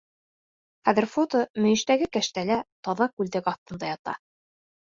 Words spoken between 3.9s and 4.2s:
ята.